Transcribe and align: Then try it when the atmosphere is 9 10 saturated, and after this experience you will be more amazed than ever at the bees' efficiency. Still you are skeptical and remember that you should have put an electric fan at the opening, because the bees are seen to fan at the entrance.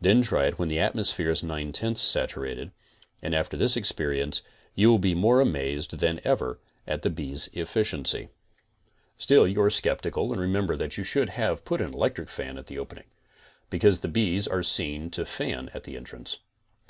Then 0.00 0.22
try 0.22 0.46
it 0.46 0.58
when 0.58 0.68
the 0.70 0.80
atmosphere 0.80 1.28
is 1.28 1.42
9 1.42 1.70
10 1.70 1.96
saturated, 1.96 2.72
and 3.20 3.34
after 3.34 3.58
this 3.58 3.76
experience 3.76 4.40
you 4.74 4.88
will 4.88 4.98
be 4.98 5.14
more 5.14 5.38
amazed 5.42 5.98
than 5.98 6.18
ever 6.24 6.58
at 6.86 7.02
the 7.02 7.10
bees' 7.10 7.50
efficiency. 7.52 8.30
Still 9.18 9.46
you 9.46 9.60
are 9.60 9.68
skeptical 9.68 10.32
and 10.32 10.40
remember 10.40 10.76
that 10.76 10.96
you 10.96 11.04
should 11.04 11.28
have 11.28 11.66
put 11.66 11.82
an 11.82 11.92
electric 11.92 12.30
fan 12.30 12.56
at 12.56 12.68
the 12.68 12.78
opening, 12.78 13.10
because 13.68 14.00
the 14.00 14.08
bees 14.08 14.48
are 14.48 14.62
seen 14.62 15.10
to 15.10 15.26
fan 15.26 15.68
at 15.74 15.84
the 15.84 15.94
entrance. 15.98 16.38